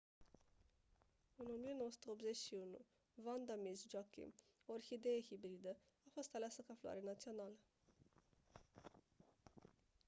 în 1.35 1.45
1981 1.55 2.77
vanda 3.15 3.55
miss 3.55 3.85
joaquim 3.89 4.33
o 4.65 4.73
orhidee 4.73 5.21
hibridă 5.21 5.77
a 6.03 6.07
fost 6.13 6.35
aleasă 6.35 6.61
ca 6.61 6.73
floare 6.79 7.01
națională 7.03 7.57